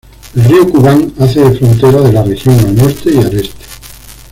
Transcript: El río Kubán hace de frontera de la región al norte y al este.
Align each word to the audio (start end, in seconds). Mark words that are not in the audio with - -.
El 0.35 0.45
río 0.45 0.67
Kubán 0.67 1.13
hace 1.19 1.41
de 1.41 1.55
frontera 1.59 2.01
de 2.01 2.11
la 2.11 2.23
región 2.23 2.57
al 2.57 2.73
norte 2.73 3.11
y 3.13 3.17
al 3.19 3.35
este. 3.37 3.61